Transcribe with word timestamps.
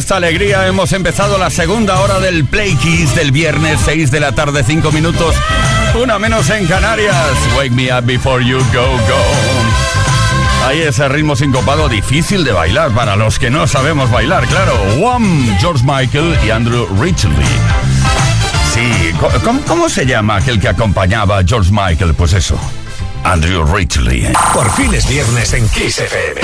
esta 0.00 0.16
alegría 0.16 0.66
hemos 0.66 0.94
empezado 0.94 1.36
la 1.36 1.50
segunda 1.50 2.00
hora 2.00 2.20
del 2.20 2.46
Play 2.46 2.74
Kiss 2.76 3.14
del 3.14 3.32
viernes 3.32 3.80
6 3.84 4.10
de 4.10 4.18
la 4.18 4.32
tarde, 4.32 4.64
5 4.64 4.90
minutos, 4.92 5.36
una 5.94 6.18
menos 6.18 6.48
en 6.48 6.66
Canarias. 6.66 7.14
Wake 7.54 7.72
me 7.72 7.92
up 7.92 8.06
before 8.06 8.42
you 8.42 8.56
go, 8.72 8.86
go. 8.86 10.66
Ahí 10.66 10.80
ese 10.80 11.06
ritmo 11.10 11.36
sincopado 11.36 11.86
difícil 11.90 12.44
de 12.44 12.52
bailar 12.52 12.92
para 12.92 13.14
los 13.14 13.38
que 13.38 13.50
no 13.50 13.66
sabemos 13.66 14.10
bailar, 14.10 14.46
claro. 14.46 14.72
Wham, 14.96 15.54
George 15.60 15.84
Michael 15.84 16.34
y 16.46 16.50
Andrew 16.50 16.86
Ridgely. 16.98 17.44
Sí, 18.72 19.12
¿cómo, 19.66 19.90
se 19.90 20.06
llama 20.06 20.36
aquel 20.36 20.58
que 20.58 20.68
acompañaba 20.68 21.36
a 21.38 21.44
George 21.44 21.70
Michael? 21.72 22.14
Pues 22.14 22.32
eso, 22.32 22.58
Andrew 23.22 23.66
Ridgely. 23.66 24.32
Por 24.54 24.70
fin 24.72 24.94
es 24.94 25.06
viernes 25.06 25.52
en 25.52 25.68
Kiss 25.68 25.98
FM. 25.98 26.40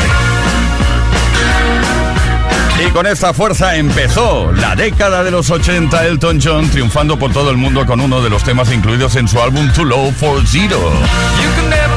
Y 2.79 2.91
con 2.91 3.07
esta 3.07 3.33
fuerza 3.33 3.77
empezó 3.77 4.53
la 4.53 4.77
década 4.77 5.25
de 5.25 5.31
los 5.31 5.51
80 5.51 6.07
Elton 6.07 6.39
John 6.43 6.69
triunfando 6.69 7.19
por 7.19 7.33
todo 7.33 7.51
el 7.51 7.57
mundo 7.57 7.87
con 7.87 8.01
uno 8.01 8.21
de 8.21 8.29
los 8.29 8.45
temas 8.45 8.71
incluidos 8.71 9.17
en 9.17 9.27
su 9.27 9.41
álbum 9.41 9.73
Too 9.73 9.85
Low 9.85 10.13
for 10.13 10.47
Zero. 10.47 10.79
You 10.79 11.51
think 11.57 11.71
never? 11.71 11.97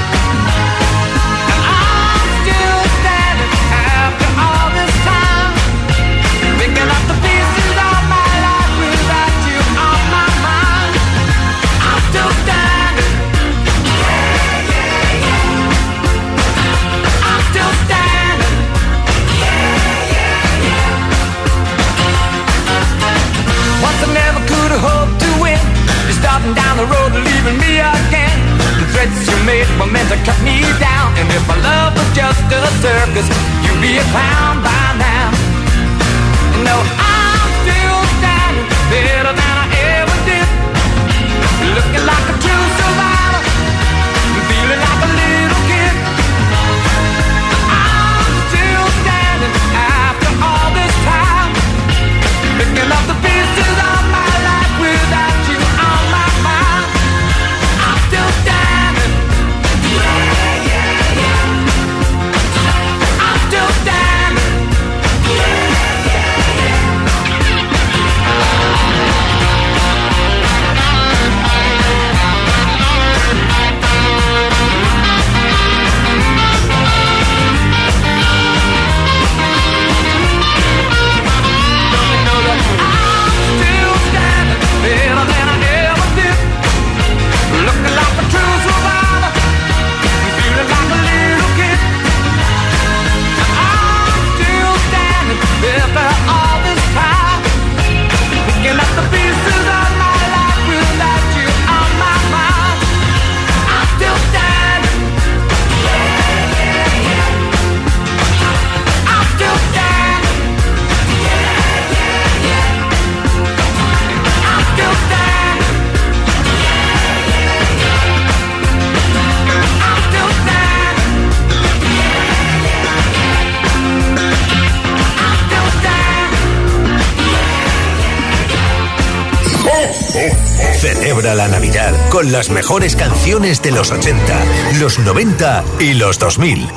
Celebra 131.21 131.35
la 131.35 131.49
Navidad 131.49 132.09
con 132.09 132.31
las 132.31 132.49
mejores 132.49 132.95
canciones 132.95 133.61
de 133.61 133.69
los 133.69 133.91
80, 133.91 134.79
los 134.79 134.97
90 134.97 135.63
y 135.79 135.93
los 135.93 136.17
2000. 136.17 136.67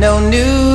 No 0.00 0.20
New 0.20 0.73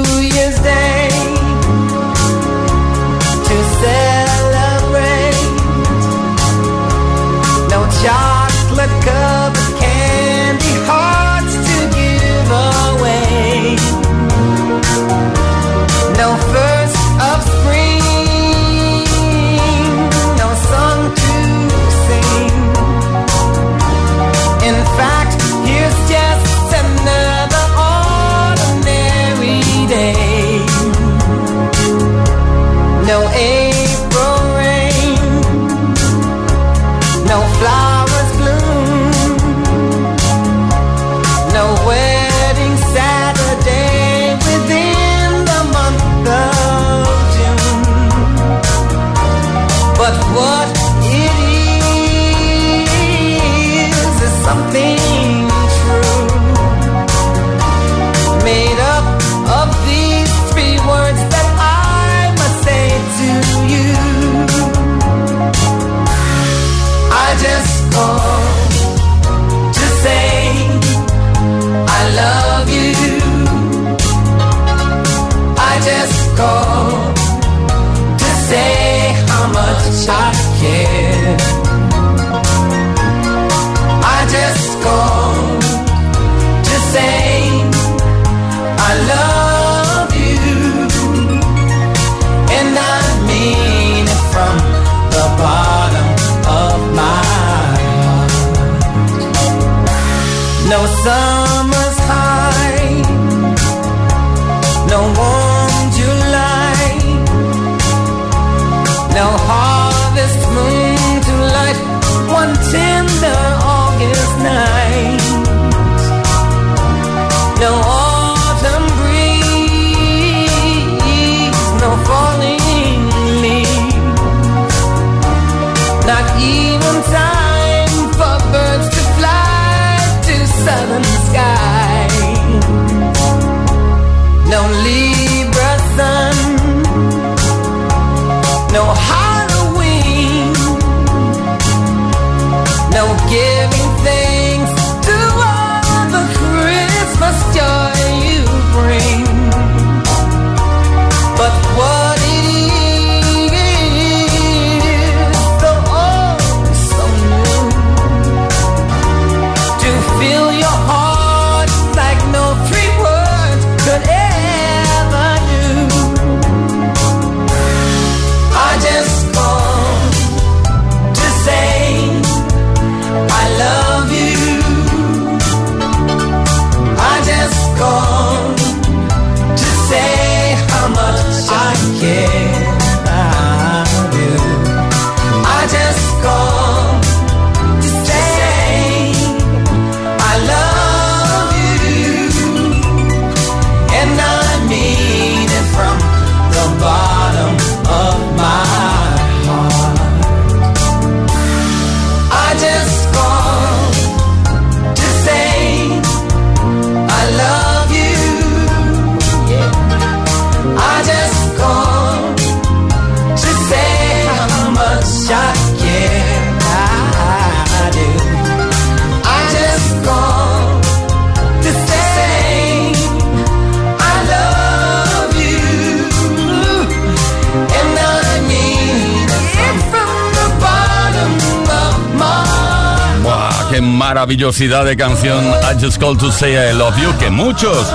maravillosidad 234.39 234.85
de 234.85 234.95
canción! 234.95 235.43
I 235.63 235.83
Just 235.83 235.99
Call 235.99 236.17
to 236.17 236.31
Say 236.31 236.53
I 236.53 236.73
Love 236.73 236.95
You, 236.97 237.17
que 237.17 237.29
muchos 237.29 237.85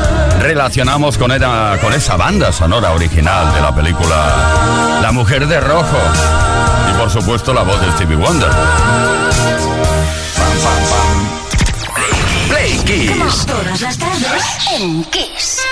relacionamos 0.41 1.17
con, 1.17 1.33
era- 1.33 1.79
con 1.81 1.95
esa 1.95 2.17
banda 2.19 2.53
sonora 2.53 2.91
original 2.93 3.55
de 3.55 3.61
la 3.63 3.75
película 3.75 4.99
La 5.01 5.11
Mujer 5.11 5.47
de 5.47 5.59
Rojo. 5.59 5.97
Y 6.91 6.99
por 6.99 7.11
supuesto 7.11 7.55
la 7.55 7.63
voz 7.63 7.81
de 7.81 7.91
Stevie 7.93 8.17
Wonder. 8.17 8.51
Play 12.51 12.79
Kiss. 12.85 13.47
Todas 13.47 13.81
las 13.81 13.97
tardes 13.97 14.45
en 14.79 15.03
Kiss. 15.05 15.63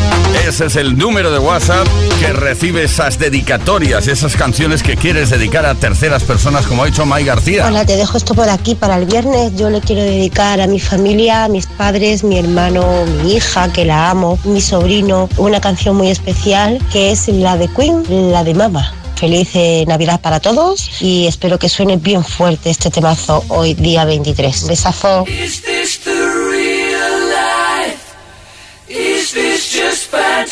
Ese 0.45 0.67
es 0.67 0.75
el 0.75 0.95
número 0.95 1.31
de 1.31 1.39
WhatsApp 1.39 1.87
que 2.19 2.31
recibe 2.31 2.83
esas 2.83 3.17
dedicatorias, 3.17 4.07
esas 4.07 4.35
canciones 4.35 4.83
que 4.83 4.95
quieres 4.95 5.31
dedicar 5.31 5.65
a 5.65 5.73
terceras 5.73 6.23
personas, 6.23 6.67
como 6.67 6.83
ha 6.83 6.87
hecho 6.87 7.03
May 7.03 7.25
García. 7.25 7.65
Hola, 7.65 7.83
te 7.83 7.97
dejo 7.97 8.15
esto 8.15 8.35
por 8.35 8.47
aquí 8.47 8.75
para 8.75 8.97
el 8.97 9.05
viernes. 9.07 9.55
Yo 9.55 9.71
le 9.71 9.81
quiero 9.81 10.03
dedicar 10.03 10.61
a 10.61 10.67
mi 10.67 10.79
familia, 10.79 11.45
a 11.45 11.47
mis 11.47 11.65
padres, 11.65 12.23
mi 12.23 12.37
hermano, 12.37 13.05
mi 13.23 13.37
hija, 13.37 13.73
que 13.73 13.85
la 13.85 14.11
amo, 14.11 14.37
mi 14.43 14.61
sobrino, 14.61 15.29
una 15.37 15.59
canción 15.59 15.95
muy 15.95 16.11
especial 16.11 16.79
que 16.93 17.09
es 17.09 17.27
la 17.27 17.57
de 17.57 17.67
Queen, 17.67 18.03
la 18.31 18.43
de 18.43 18.53
Mama. 18.53 18.93
Feliz 19.15 19.49
eh, 19.55 19.83
Navidad 19.87 20.21
para 20.21 20.39
todos 20.39 21.01
y 21.01 21.25
espero 21.25 21.57
que 21.57 21.69
suene 21.69 21.97
bien 21.97 22.23
fuerte 22.23 22.69
este 22.69 22.91
temazo 22.91 23.43
hoy 23.47 23.73
día 23.73 24.05
23. 24.05 24.67
Besazo. 24.67 25.25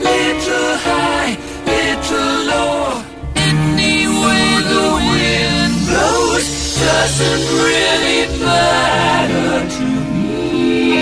Little 0.00 0.72
high, 0.86 1.32
little 1.66 2.36
low. 2.50 3.02
Any 3.36 3.98
way 4.22 4.46
the 4.72 4.86
wind 5.10 5.74
blows 5.88 6.46
doesn't 6.80 7.44
really 7.64 8.20
matter 8.44 9.54
to 9.76 9.86
me. 10.12 11.00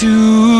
To 0.00 0.59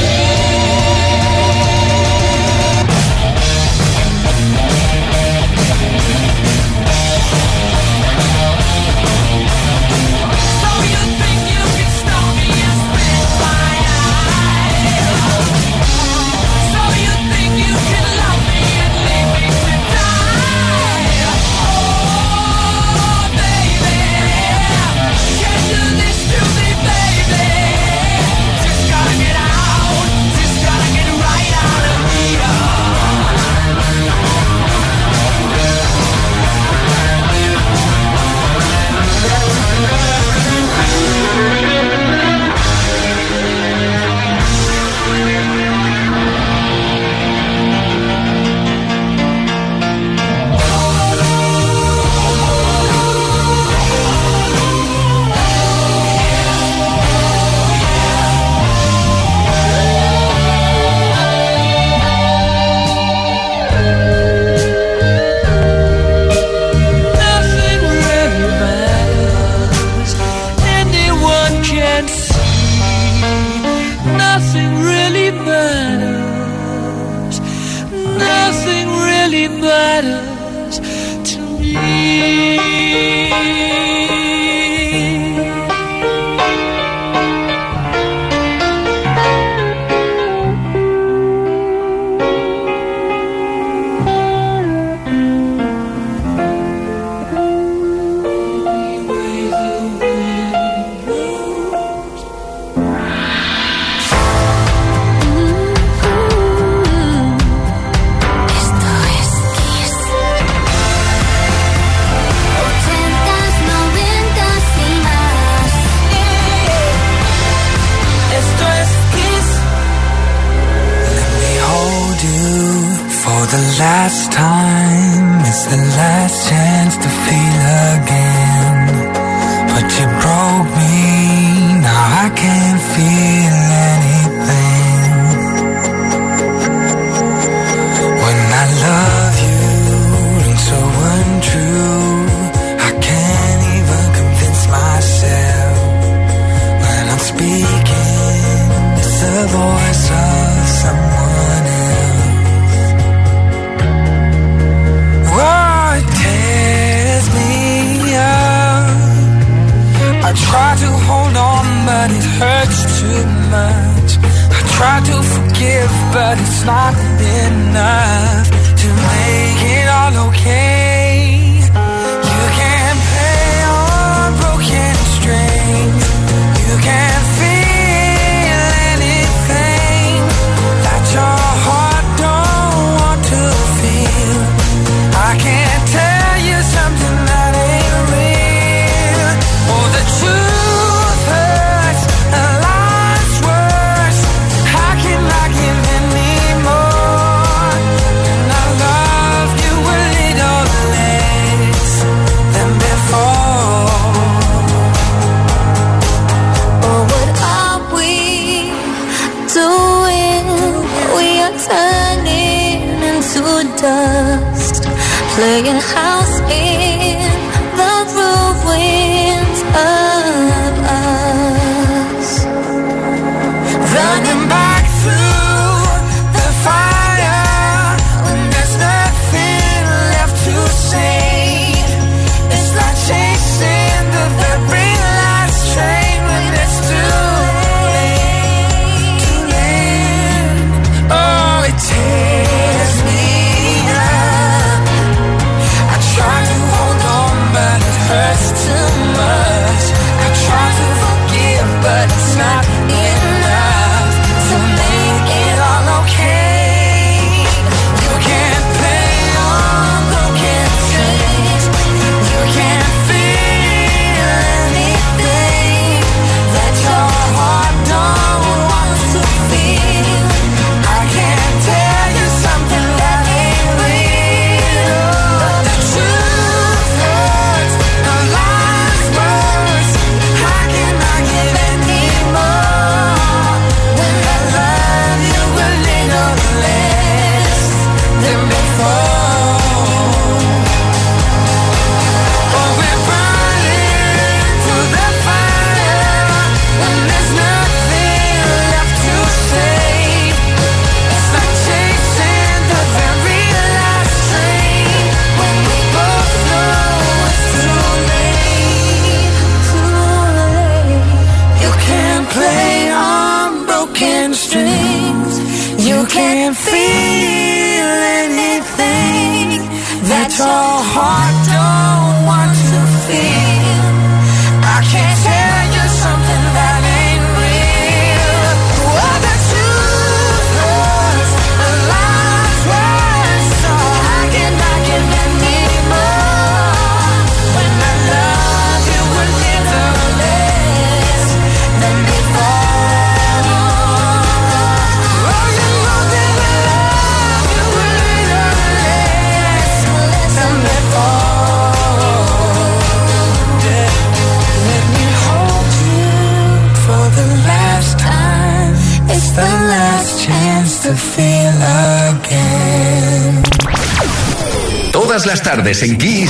en 365.79 365.97
Kiss. 365.97 366.29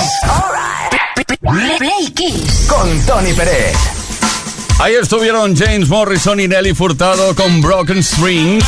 Right. 1.42 1.80
Play 1.80 2.12
Kiss. 2.14 2.68
Con 2.68 3.06
Tony 3.08 3.34
Pérez. 3.34 3.76
Ahí 4.80 4.94
estuvieron 4.94 5.56
James 5.58 5.90
Morrison 5.90 6.40
y 6.40 6.48
Nelly 6.48 6.76
Furtado 6.76 7.34
con 7.34 7.60
Broken 7.60 8.04
Strings. 8.04 8.64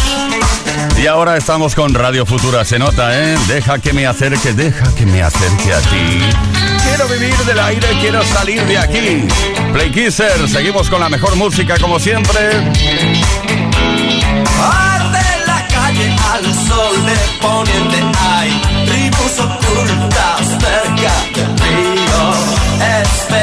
Y 0.97 1.05
ahora 1.05 1.38
estamos 1.38 1.75
con 1.75 1.93
Radio 1.93 2.25
Futura, 2.25 2.65
se 2.65 2.79
nota, 2.79 3.15
¿eh? 3.15 3.38
Deja 3.47 3.77
que 3.77 3.93
me 3.93 4.07
acerque, 4.07 4.53
deja 4.53 4.83
que 4.95 5.05
me 5.05 5.21
acerque 5.21 5.73
a 5.73 5.79
ti. 5.79 6.19
Quiero 6.88 7.07
vivir 7.07 7.38
del 7.45 7.59
aire, 7.59 7.88
quiero 8.01 8.23
salir 8.23 8.63
de 8.65 8.77
aquí. 8.79 9.27
Play 9.73 9.91
Kisser, 9.91 10.49
seguimos 10.49 10.89
con 10.89 11.01
la 11.01 11.09
mejor 11.09 11.36
música 11.36 11.77
como 11.77 11.99
siempre. 11.99 12.49
Arde 14.59 15.23
la 15.45 15.67
calle 15.67 16.15
al 16.31 16.43
sol 16.45 17.05
de 17.05 17.15
poniente, 17.39 18.17
ay 18.19 18.72
incluso 19.13 19.43
ocultas 19.43 20.47
cerca 20.60 21.13
del 21.36 21.58
río. 21.60 22.21
Espera 23.04 23.42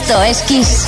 Esto 0.00 0.22
es 0.22 0.42
Kiss. 0.42 0.86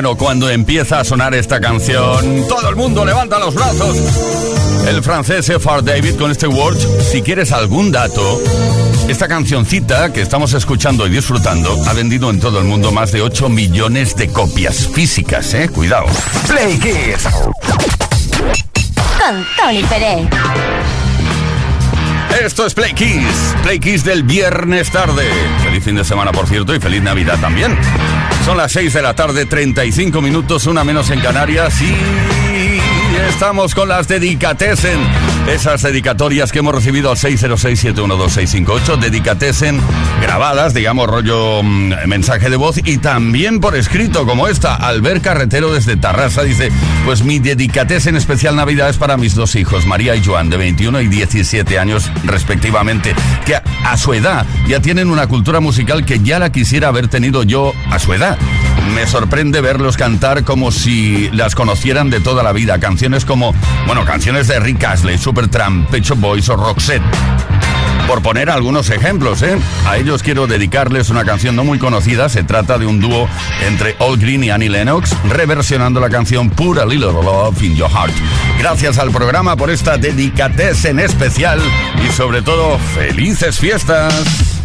Bueno, 0.00 0.16
cuando 0.16 0.48
empieza 0.48 0.98
a 0.98 1.04
sonar 1.04 1.34
esta 1.34 1.60
canción, 1.60 2.48
todo 2.48 2.70
el 2.70 2.74
mundo 2.74 3.04
levanta 3.04 3.38
los 3.38 3.54
brazos. 3.54 3.98
El 4.88 5.02
francés 5.02 5.46
F.R. 5.50 5.82
David 5.82 6.16
con 6.16 6.30
este 6.30 6.46
Word, 6.46 6.78
si 7.02 7.20
quieres 7.20 7.52
algún 7.52 7.92
dato, 7.92 8.40
esta 9.08 9.28
cancioncita 9.28 10.10
que 10.10 10.22
estamos 10.22 10.54
escuchando 10.54 11.06
y 11.06 11.10
disfrutando 11.10 11.76
ha 11.86 11.92
vendido 11.92 12.30
en 12.30 12.40
todo 12.40 12.60
el 12.60 12.64
mundo 12.64 12.92
más 12.92 13.12
de 13.12 13.20
8 13.20 13.50
millones 13.50 14.16
de 14.16 14.28
copias 14.28 14.88
físicas, 14.88 15.52
¿eh? 15.52 15.68
Cuidado. 15.68 16.06
Play 16.48 16.78
Kiss. 16.78 17.28
Con 19.18 19.46
Tony 19.58 19.82
Pérez. 19.82 20.30
Esto 22.42 22.64
es 22.64 22.72
Play 22.72 22.94
Kiss, 22.94 23.54
Play 23.62 23.78
Kiss 23.78 24.02
del 24.02 24.22
viernes 24.22 24.90
tarde. 24.90 25.30
Feliz 25.62 25.84
fin 25.84 25.96
de 25.96 26.06
semana, 26.06 26.32
por 26.32 26.46
cierto, 26.46 26.74
y 26.74 26.80
feliz 26.80 27.02
Navidad 27.02 27.38
también. 27.38 27.76
Son 28.44 28.56
las 28.56 28.72
6 28.72 28.92
de 28.92 29.02
la 29.02 29.14
tarde, 29.14 29.46
35 29.46 30.20
minutos, 30.20 30.66
una 30.66 30.82
menos 30.84 31.10
en 31.10 31.20
Canarias 31.20 31.80
y 31.82 31.94
estamos 33.28 33.74
con 33.74 33.88
las 33.88 34.08
Dedicatesen. 34.08 34.98
Esas 35.48 35.82
dedicatorias 35.82 36.52
que 36.52 36.60
hemos 36.60 36.74
recibido 36.74 37.10
al 37.10 37.16
606-712-658. 37.16 38.98
Dedicatesen 38.98 39.80
grabadas, 40.20 40.74
digamos, 40.74 41.08
rollo 41.08 41.62
mm, 41.62 42.06
mensaje 42.06 42.50
de 42.50 42.56
voz 42.56 42.78
y 42.84 42.98
también 42.98 43.60
por 43.60 43.76
escrito, 43.76 44.26
como 44.26 44.48
esta. 44.48 44.74
Albert 44.74 45.22
Carretero 45.22 45.72
desde 45.72 45.96
Tarrasa 45.96 46.42
dice, 46.42 46.70
pues 47.04 47.24
mi 47.24 47.38
Dedicatesen 47.38 48.16
especial 48.16 48.56
Navidad 48.56 48.90
es 48.90 48.96
para 48.96 49.16
mis 49.16 49.34
dos 49.34 49.56
hijos, 49.56 49.86
María 49.86 50.14
y 50.16 50.24
Joan, 50.24 50.50
de 50.50 50.56
21 50.56 51.00
y 51.00 51.08
17 51.08 51.78
años 51.78 52.10
respectivamente, 52.24 53.14
a, 53.84 53.96
su 53.96 54.14
edad 54.14 54.46
ya 54.68 54.80
tienen 54.80 55.10
una 55.10 55.26
cultura 55.26 55.60
musical 55.60 56.04
que 56.04 56.20
ya 56.20 56.38
la 56.38 56.50
quisiera 56.52 56.88
haber 56.88 57.08
tenido 57.08 57.42
yo 57.42 57.72
a 57.90 57.98
su 57.98 58.12
edad. 58.12 58.38
Me 58.94 59.06
sorprende 59.06 59.60
verlos 59.60 59.96
cantar 59.96 60.44
como 60.44 60.72
si 60.72 61.30
las 61.30 61.54
conocieran 61.54 62.10
de 62.10 62.20
toda 62.20 62.42
la 62.42 62.52
vida. 62.52 62.78
Canciones 62.78 63.24
como, 63.24 63.54
bueno, 63.86 64.04
canciones 64.04 64.48
de 64.48 64.58
Rick 64.60 64.84
Astley, 64.84 65.18
Supertramp, 65.18 65.90
Pet 65.90 66.04
Shop 66.04 66.18
Boys 66.18 66.48
o 66.48 66.56
Roxette 66.56 67.02
por 68.10 68.22
poner 68.22 68.50
algunos 68.50 68.90
ejemplos. 68.90 69.40
¿eh? 69.42 69.56
A 69.86 69.96
ellos 69.96 70.24
quiero 70.24 70.48
dedicarles 70.48 71.10
una 71.10 71.24
canción 71.24 71.54
no 71.54 71.62
muy 71.62 71.78
conocida. 71.78 72.28
Se 72.28 72.42
trata 72.42 72.76
de 72.76 72.84
un 72.84 72.98
dúo 72.98 73.28
entre 73.68 73.94
Old 74.00 74.20
Green 74.20 74.42
y 74.42 74.50
Annie 74.50 74.68
Lennox, 74.68 75.16
reversionando 75.28 76.00
la 76.00 76.10
canción 76.10 76.50
Pura 76.50 76.84
Little 76.84 77.12
Love 77.12 77.62
in 77.62 77.76
Your 77.76 77.88
Heart. 77.88 78.12
Gracias 78.58 78.98
al 78.98 79.12
programa 79.12 79.54
por 79.54 79.70
esta 79.70 79.96
dedicatez 79.96 80.86
en 80.86 80.98
especial 80.98 81.60
y 82.04 82.10
sobre 82.10 82.42
todo, 82.42 82.80
felices 82.80 83.60
fiestas. 83.60 84.59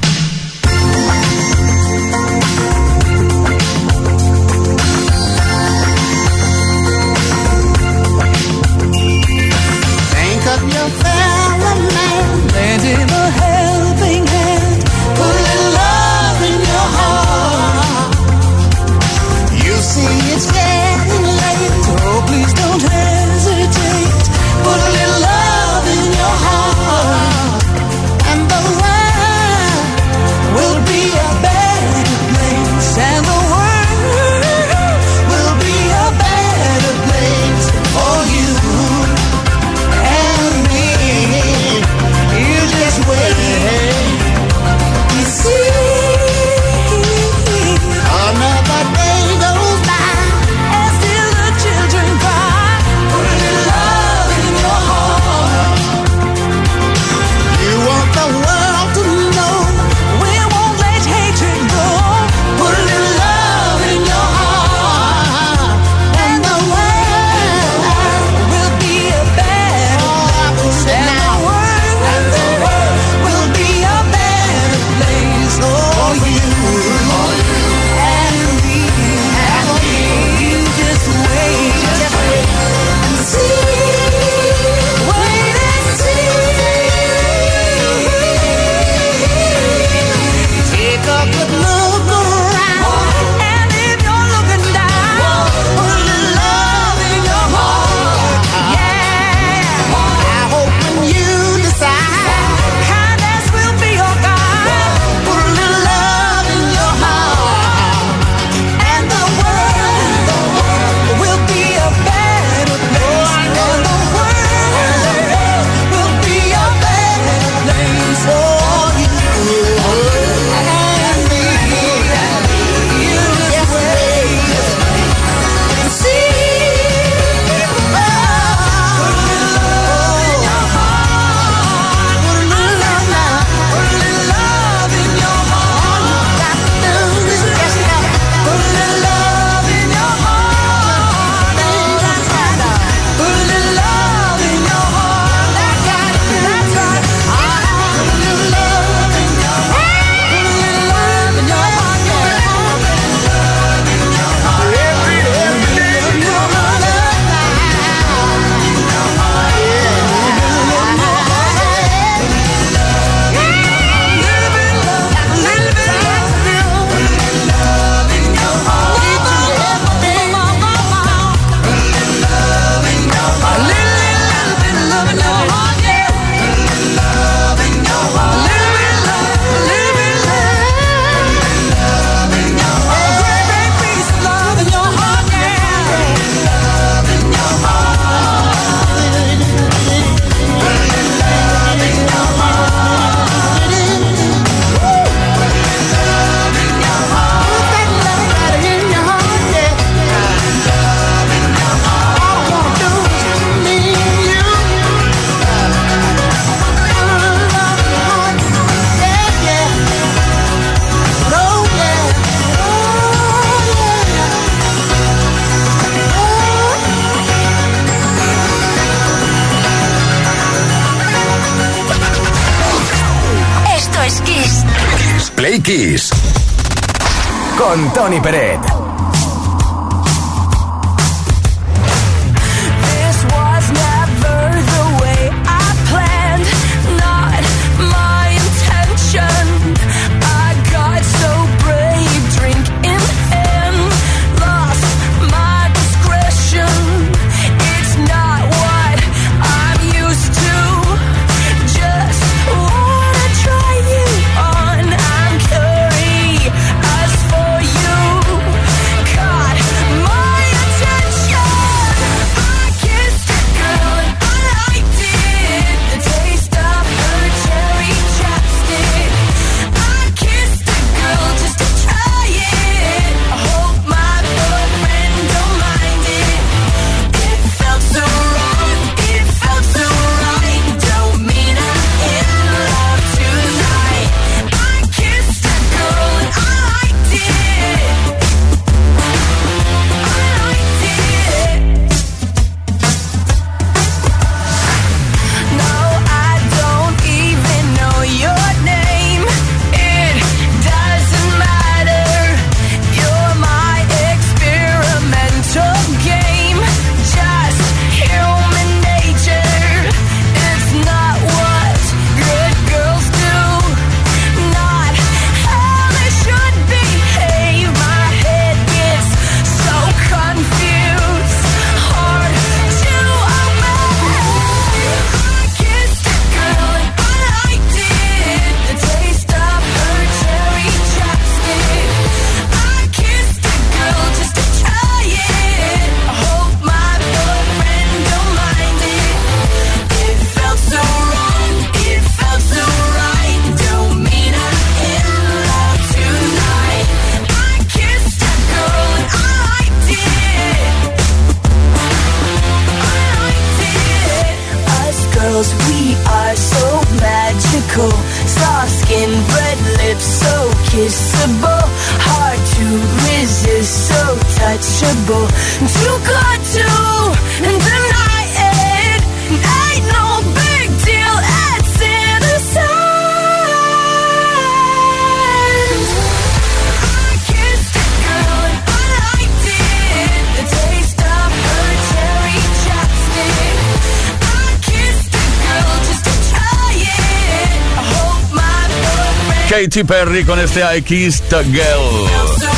Katy 389.55 389.85
Perry 389.85 390.25
con 390.25 390.37
este 390.37 390.61
I 390.61 390.81
Kissed 390.81 391.31
a 391.33 391.41
Girl. 391.41 392.09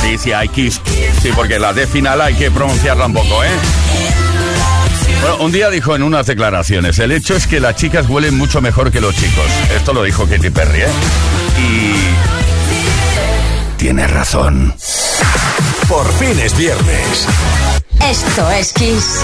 Sí, 0.01 0.17
sí, 0.17 0.31
I 0.31 0.49
Kissed. 0.49 0.81
Sí, 1.21 1.29
porque 1.35 1.59
la 1.59 1.71
D 1.71 1.85
final 1.85 2.19
hay 2.19 2.33
que 2.33 2.49
pronunciarla 2.49 3.05
un 3.05 3.13
poco, 3.13 3.43
¿eh? 3.43 3.51
Bueno, 5.21 5.37
un 5.41 5.51
día 5.51 5.69
dijo 5.69 5.95
en 5.95 6.01
unas 6.01 6.25
declaraciones, 6.25 6.97
el 6.97 7.11
hecho 7.11 7.35
es 7.35 7.45
que 7.45 7.59
las 7.59 7.75
chicas 7.75 8.09
huelen 8.09 8.35
mucho 8.35 8.61
mejor 8.61 8.91
que 8.91 8.99
los 8.99 9.15
chicos. 9.15 9.45
Esto 9.75 9.93
lo 9.93 10.01
dijo 10.01 10.25
Katy 10.25 10.49
Perry, 10.49 10.81
¿eh? 10.81 10.89
Y... 11.59 11.93
Tiene 13.77 14.07
razón. 14.07 14.73
Por 15.87 16.11
fin 16.13 16.39
es 16.39 16.57
viernes. 16.57 17.27
Esto 18.09 18.49
es 18.49 18.73
Kiss. 18.73 19.21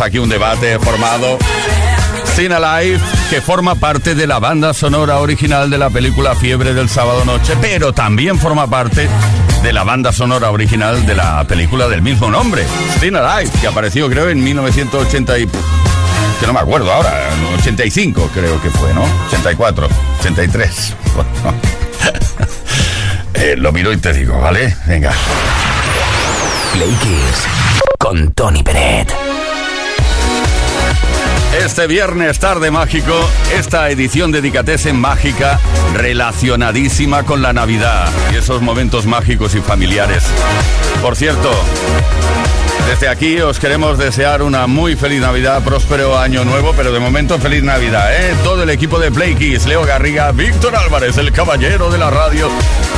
Aquí 0.00 0.18
un 0.18 0.28
debate 0.28 0.78
formado. 0.78 1.38
Sin 2.34 2.52
Alive, 2.52 3.00
que 3.30 3.40
forma 3.40 3.74
parte 3.74 4.14
de 4.14 4.26
la 4.26 4.38
banda 4.38 4.74
sonora 4.74 5.18
original 5.18 5.70
de 5.70 5.78
la 5.78 5.90
película 5.90 6.34
Fiebre 6.34 6.74
del 6.74 6.88
Sábado 6.88 7.24
Noche, 7.24 7.54
pero 7.60 7.92
también 7.92 8.38
forma 8.38 8.66
parte 8.66 9.08
de 9.62 9.72
la 9.72 9.84
banda 9.84 10.12
sonora 10.12 10.50
original 10.50 11.06
de 11.06 11.14
la 11.14 11.44
película 11.44 11.88
del 11.88 12.02
mismo 12.02 12.30
nombre, 12.30 12.64
Sin 13.00 13.14
Alive, 13.16 13.50
que 13.60 13.66
apareció 13.66 14.08
creo 14.08 14.28
en 14.28 14.42
1980 14.42 15.38
y... 15.38 15.46
que 15.46 16.46
no 16.46 16.52
me 16.52 16.60
acuerdo 16.60 16.92
ahora, 16.92 17.32
en 17.32 17.54
85 17.60 18.30
creo 18.34 18.60
que 18.62 18.70
fue, 18.70 18.92
¿no? 18.94 19.04
84, 19.28 19.88
83. 20.20 20.94
Eh, 23.36 23.56
lo 23.58 23.72
miro 23.72 23.92
y 23.92 23.96
te 23.96 24.12
digo, 24.12 24.40
¿vale? 24.40 24.74
Venga. 24.86 25.12
Play 26.72 26.96
con 27.98 28.32
Tony 28.32 28.62
Peret. 28.62 29.23
Este 31.58 31.86
viernes 31.86 32.40
tarde 32.40 32.70
mágico, 32.70 33.12
esta 33.56 33.88
edición 33.88 34.32
de 34.32 34.42
Dicatesen 34.42 34.96
mágica 34.96 35.60
relacionadísima 35.94 37.22
con 37.22 37.42
la 37.42 37.52
Navidad 37.52 38.08
y 38.32 38.36
esos 38.36 38.60
momentos 38.60 39.06
mágicos 39.06 39.54
y 39.54 39.60
familiares. 39.60 40.24
Por 41.00 41.14
cierto, 41.16 41.50
desde 42.88 43.08
aquí 43.08 43.40
os 43.40 43.60
queremos 43.60 43.98
desear 43.98 44.42
una 44.42 44.66
muy 44.66 44.96
feliz 44.96 45.20
Navidad, 45.20 45.62
próspero 45.62 46.18
año 46.18 46.44
nuevo, 46.44 46.74
pero 46.76 46.92
de 46.92 46.98
momento 46.98 47.38
feliz 47.38 47.62
Navidad, 47.62 48.12
¿eh? 48.12 48.34
Todo 48.42 48.64
el 48.64 48.70
equipo 48.70 48.98
de 48.98 49.12
Play 49.12 49.36
Kiss, 49.36 49.64
Leo 49.64 49.84
Garriga, 49.86 50.32
Víctor 50.32 50.74
Álvarez, 50.74 51.16
el 51.18 51.32
caballero 51.32 51.88
de 51.88 51.98
la 51.98 52.10
radio 52.10 52.50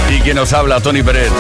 y 0.09 0.21
quien 0.21 0.37
nos 0.37 0.53
habla, 0.55 0.81
Tony 0.81 1.03
Peret. 1.03 1.31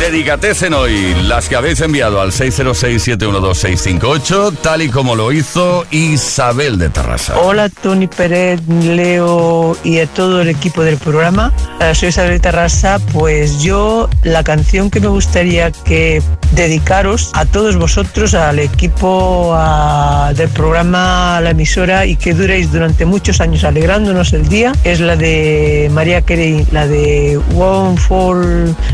Dedicatesen 0.00 0.74
hoy 0.74 1.12
las 1.24 1.48
que 1.48 1.56
habéis 1.56 1.80
enviado 1.80 2.20
al 2.20 2.30
606-712-658, 2.30 4.56
tal 4.62 4.82
y 4.82 4.90
como 4.90 5.16
lo 5.16 5.32
hizo 5.32 5.84
Isabel 5.90 6.78
de 6.78 6.88
Terrassa. 6.88 7.36
Hola 7.40 7.68
Tony 7.68 8.06
Pérez, 8.06 8.60
Leo 8.68 9.76
y 9.82 9.98
a 9.98 10.06
todo 10.06 10.40
el 10.40 10.48
equipo 10.48 10.84
del 10.84 10.98
programa. 10.98 11.52
Eh, 11.80 11.96
Soy 11.96 12.10
Isabel 12.10 12.40
Terrassa, 12.40 13.00
pues 13.12 13.60
yo 13.60 14.08
la 14.22 14.44
canción 14.44 14.88
que 14.88 15.00
me 15.00 15.08
gustaría 15.08 15.72
que 15.72 16.22
dedicaros 16.52 17.30
a 17.34 17.44
todos 17.44 17.76
vosotros, 17.76 18.32
al 18.34 18.60
equipo 18.60 19.52
a- 19.54 20.32
del 20.34 20.48
programa, 20.48 21.36
a 21.36 21.40
la 21.42 21.50
emisora 21.50 22.06
y 22.06 22.16
que 22.16 22.32
duréis 22.34 22.72
durante 22.72 23.04
muchos 23.04 23.40
años 23.42 23.64
alegrándonos 23.64 24.32
el 24.32 24.48
día, 24.48 24.72
es 24.84 25.00
la 25.00 25.16
de 25.16 25.90
María 25.92 26.22
Carey, 26.22 26.64
la 26.72 26.86
de 26.86 27.38
One 27.54 27.98
for 27.98 28.38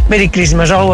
Merry 0.09 0.29
Christmas 0.31 0.71
algo 0.73 0.94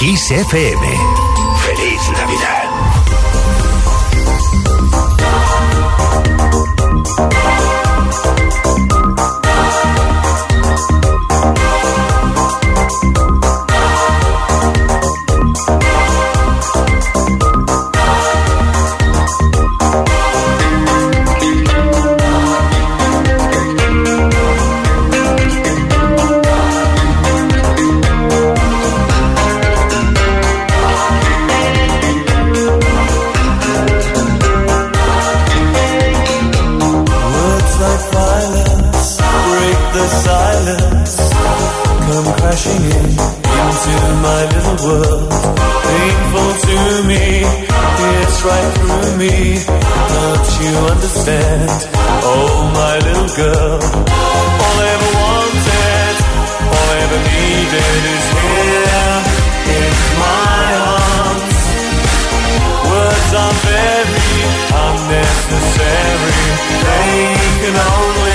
Kiss. 0.00 1.07
Very 63.66 64.38
unnecessary. 64.86 66.42
They 66.84 67.34
can 67.60 67.76
only 67.76 68.27